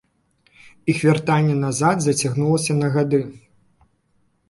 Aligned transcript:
Іх 0.93 0.97
вяртанне 1.09 1.55
назад 1.65 1.95
зацягнулася 2.07 2.73
на 2.83 2.87
гады. 2.99 3.25